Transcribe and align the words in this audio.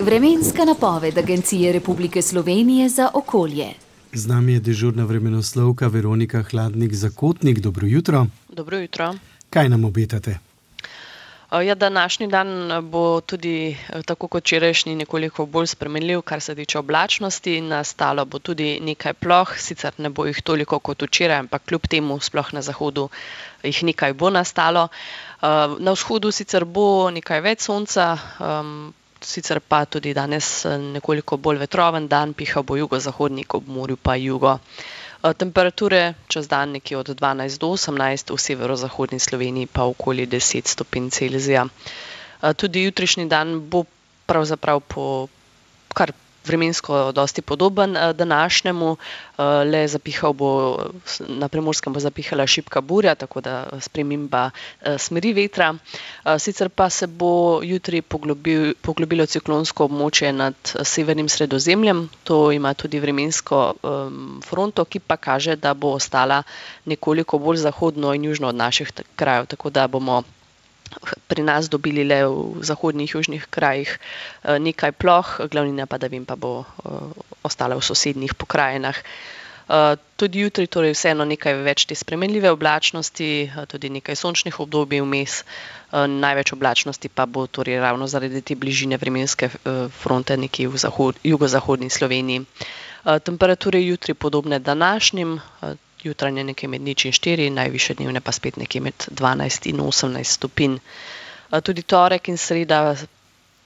Vremenska 0.00 0.64
napoved 0.64 1.18
Agencije 1.18 1.72
Republike 1.72 2.22
Slovenije 2.22 2.88
za 2.88 3.10
okolje. 3.14 3.66
Z 4.12 4.26
nami 4.26 4.52
je 4.52 4.60
dežurna 4.60 5.04
vremenoslovka 5.04 5.86
Veronika 5.86 6.42
Hladnik 6.42 6.94
Zakotnik. 6.94 7.58
Dobro 7.58 7.86
jutro. 7.86 8.26
Dobro 8.48 8.78
jutro. 8.78 9.14
Kaj 9.50 9.68
nam 9.68 9.84
obetate? 9.84 10.45
Ja, 11.52 11.74
današnji 11.74 12.26
dan 12.26 12.48
bo 12.90 13.20
tudi 13.20 13.76
tako 14.06 14.28
kot 14.28 14.42
včerajšnji 14.42 14.94
nekoliko 14.96 15.46
bolj 15.46 15.66
spremenljiv, 15.66 16.22
kar 16.22 16.40
se 16.40 16.54
tiče 16.54 16.78
oblačnosti. 16.78 17.60
Nastalo 17.60 18.24
bo 18.24 18.38
tudi 18.38 18.80
nekaj 18.80 19.12
ploh, 19.14 19.54
sicer 19.58 19.92
ne 19.98 20.08
bo 20.08 20.26
jih 20.26 20.42
toliko 20.42 20.78
kot 20.78 21.02
včeraj, 21.02 21.36
ampak 21.38 21.62
kljub 21.64 21.86
temu 21.86 22.20
sploh 22.20 22.52
na 22.52 22.62
zahodu 22.62 23.08
jih 23.62 23.82
nekaj 23.82 24.12
bo 24.12 24.30
nastalo. 24.30 24.88
Na 25.78 25.92
vzhodu 25.92 26.32
sicer 26.32 26.64
bo 26.64 27.10
nekaj 27.10 27.40
več 27.40 27.60
sonca, 27.60 28.16
sicer 29.20 29.60
pa 29.60 29.84
tudi 29.84 30.14
danes 30.14 30.66
nekoliko 30.92 31.36
bolj 31.36 31.58
vetroven 31.58 32.08
dan, 32.08 32.34
pihal 32.34 32.62
bo 32.62 32.76
jugozahodnik, 32.76 33.54
ob 33.54 33.68
morju 33.68 33.96
pa 33.96 34.16
jugo. 34.16 34.58
Temperature 35.32 36.14
čez 36.28 36.46
dan 36.46 36.70
nekje 36.70 36.96
od 36.96 37.08
dvanajst 37.10 37.58
do 37.58 37.70
osemnajst, 37.70 38.30
v 38.30 38.38
severozahodni 38.38 39.18
Sloveniji 39.18 39.66
pa 39.66 39.82
okoli 39.82 40.26
deset 40.26 40.66
stopinj 40.66 41.10
Celzija. 41.10 41.66
Tudi 42.56 42.84
jutrišnji 42.84 43.26
dan 43.26 43.58
bo 43.60 43.84
pravzaprav 44.26 44.80
po 44.80 45.26
kar 45.90 46.12
vremensko 46.46 47.12
dosti 47.12 47.42
podoben, 47.42 47.96
današnjemu, 48.14 48.96
le 49.72 49.88
zapihal 49.88 50.32
bo, 50.32 50.78
na 51.28 51.48
Primorskem 51.48 51.92
bo 51.92 52.00
zapihala 52.00 52.46
šibka 52.46 52.80
burja, 52.80 53.14
tako 53.14 53.40
da 53.40 53.66
sprememba 53.80 54.50
smeri 54.98 55.32
vetra. 55.32 55.74
Sicer 56.38 56.68
pa 56.68 56.90
se 56.90 57.06
bo 57.06 57.60
jutri 57.62 58.02
poglobilo 58.82 59.26
ciklonsko 59.26 59.84
območje 59.84 60.32
nad 60.32 60.54
severnim 60.82 61.28
Sredozemljem, 61.28 62.08
to 62.24 62.52
ima 62.52 62.74
tudi 62.74 63.00
vremensko, 63.00 63.74
fronto, 64.46 64.84
ki 64.84 65.00
pa 65.00 65.16
kaže, 65.16 65.56
da 65.56 65.74
bo 65.74 65.92
ostala 65.98 66.42
nekoliko 66.84 67.38
bolj 67.38 67.56
zahodno 67.56 68.14
in 68.14 68.24
južno 68.24 68.48
od 68.48 68.54
naših 68.54 68.92
krajev, 69.16 69.46
tako 69.46 69.70
da 69.70 69.88
bomo 69.88 70.22
pri 71.26 71.42
nas 71.42 71.68
dobili 71.68 72.04
le 72.04 72.22
v 72.26 72.62
zahodnih, 72.62 73.14
južnih 73.14 73.46
krajih, 73.50 73.98
nekaj 74.46 74.92
ploh, 74.92 75.26
glavnina 75.50 75.86
padavin 75.86 76.24
pa 76.24 76.36
bo, 76.36 76.64
ostala 77.42 77.74
v 77.74 77.82
sosednjih 77.82 78.34
pokrajinah. 78.34 78.96
Tudi 80.16 80.46
jutri 80.46 80.70
torej 80.70 80.94
vseeno 80.94 81.26
nekaj 81.26 81.58
več 81.66 81.88
te 81.90 81.94
spremenljive 81.98 82.52
oblačnosti, 82.54 83.50
tudi 83.66 83.90
nekaj 83.90 84.14
sončnih 84.14 84.60
obdobij 84.62 85.02
vmes, 85.02 85.42
največ 85.90 86.54
oblačnosti 86.54 87.10
pa 87.10 87.26
bo 87.26 87.46
torej 87.50 87.82
ravno 87.82 88.06
zaradi 88.06 88.42
te 88.46 88.54
bližine 88.54 88.94
vremenske, 88.96 89.50
fronte 89.90 90.38
nekje 90.38 90.70
v 90.70 90.78
jugozahodni 91.26 91.90
Sloveniji. 91.90 92.46
Temperature 93.26 93.82
jutri 93.82 94.14
podobne 94.14 94.58
današnjim, 94.58 95.40
jutranje 96.06 96.44
nekje 96.44 96.68
med 96.68 96.82
nič 96.86 97.06
in 97.08 97.12
štiri, 97.12 97.50
najvišje 97.50 97.98
dnevne 98.00 98.20
pa 98.20 98.32
spet 98.32 98.56
nekje 98.56 98.80
med 98.80 99.06
dvanajst 99.10 99.66
in 99.66 99.80
osemnajst 99.80 100.38
stopinj. 100.38 100.78
Tudi 101.62 101.82
torek 101.82 102.28
in 102.28 102.38
sreda 102.38 102.96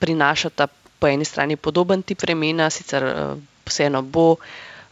prinašata 0.00 0.68
po 0.98 1.08
eni 1.08 1.24
strani 1.24 1.56
podoben 1.56 2.02
tip 2.02 2.22
vremena, 2.22 2.70
sicer, 2.70 3.04
vseeno 3.66 4.02
bo, 4.02 4.36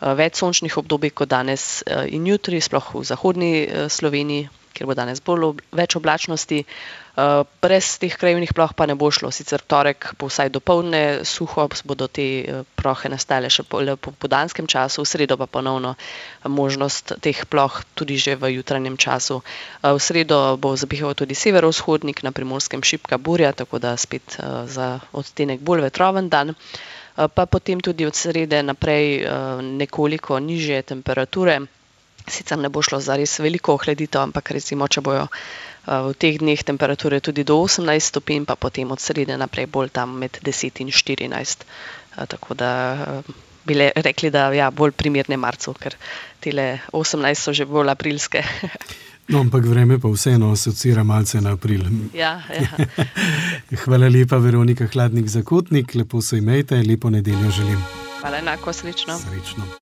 več 0.00 0.40
sončnih 0.40 0.76
obdobij 0.76 1.14
kot 1.16 1.30
danes, 1.32 1.82
in 2.08 2.26
jutri, 2.28 2.60
sploh 2.60 2.90
v 2.94 3.04
zahodni, 3.08 3.52
Sloveniji, 3.88 4.48
kjer 4.74 4.90
bo 4.90 4.94
danes 4.98 5.22
bolj 5.24 5.54
več 5.72 5.96
oblačnosti. 5.96 6.64
Brez 7.62 7.88
teh 8.02 8.14
krajevnih 8.18 8.50
ploh 8.50 8.72
pa 8.74 8.88
ne 8.90 8.96
bo 8.98 9.06
šlo, 9.14 9.30
sicer 9.30 9.62
torek 9.62 10.08
bo 10.18 10.26
vsaj 10.26 10.50
dopoldne 10.50 11.02
suho, 11.22 11.68
bodo 11.86 12.08
te, 12.10 12.24
plohe 12.74 13.10
nastale 13.12 13.46
še 13.46 13.62
v 13.62 13.94
popoldanskem 14.02 14.66
času, 14.66 15.04
v 15.04 15.10
sredo 15.12 15.38
pa 15.38 15.46
ponovno 15.46 15.94
možnost 16.50 17.14
teh 17.22 17.44
ploh 17.46 17.70
tudi 17.94 18.18
že 18.18 18.34
v 18.34 18.56
jutranjem 18.58 18.98
času. 18.98 19.38
V 19.80 19.98
sredo 20.02 20.58
bo 20.58 20.74
zapihal 20.74 21.14
tudi 21.14 21.38
severovzhodnik, 21.38 22.26
na 22.26 22.34
Primorskem 22.34 22.82
šibka 22.82 23.14
burja, 23.18 23.54
tako 23.54 23.78
da 23.78 23.94
spet, 23.96 24.34
za 24.66 24.98
odtenek 25.14 25.62
bolj 25.62 25.86
vetroven 25.86 26.26
dan. 26.28 26.54
Pa 27.14 27.46
potem 27.46 27.78
tudi 27.78 28.02
od 28.02 28.14
srede 28.18 28.58
naprej, 28.58 29.22
nekoliko 29.62 30.42
nižje 30.42 30.82
temperature, 30.82 31.62
sicer 32.26 32.58
ne 32.58 32.68
bo 32.68 32.82
šlo 32.82 33.00
za 33.00 33.16
res 33.16 33.38
veliko 33.40 33.74
ohladitev, 33.74 34.22
ampak 34.22 34.50
recimo, 34.56 34.88
če 34.88 35.04
bojo, 35.04 35.26
v 35.84 36.12
teh 36.16 36.38
dneh 36.40 36.62
temperature 36.64 37.20
tudi 37.20 37.44
do 37.44 37.58
osemnajst 37.60 38.14
stopinj, 38.14 38.46
pa 38.48 38.56
potem 38.56 38.90
od 38.90 39.00
srede 39.00 39.36
naprej 39.36 39.68
bolj 39.68 39.92
tam 39.92 40.16
med 40.20 40.40
deset 40.44 40.80
in 40.80 40.88
štirinajst. 40.88 41.66
Tako 42.14 42.54
da, 42.56 42.70
bi 43.68 43.76
rekli, 43.76 44.30
da 44.30 44.48
ja, 44.56 44.70
bolj 44.70 44.94
primerne 44.96 45.36
marcu, 45.36 45.74
ker 45.76 45.96
tele 46.40 46.78
osemnajst 46.92 47.42
so 47.42 47.52
že 47.52 47.68
bolj 47.68 47.92
aprilske. 47.92 48.44
No, 49.24 49.40
ampak 49.40 49.64
vreme 49.64 49.96
pa 49.96 50.08
vseeno 50.12 50.50
asociira 50.52 51.00
malce 51.00 51.40
na 51.40 51.54
april. 51.56 51.86
Ja, 52.12 52.42
ja. 52.52 52.76
Hvala 53.84 54.08
lepa, 54.12 54.36
Veronika 54.36 54.84
Hladnik 54.84 55.32
Zakotnik, 55.32 55.94
lepo 55.94 56.20
se 56.20 56.38
imejte, 56.38 56.82
lepo 56.84 57.10
nedeljo 57.10 57.50
želim. 57.50 57.80
Hvala, 58.20 58.38
enako, 58.44 58.72
srečno. 58.72 59.16
Srečno. 59.18 59.64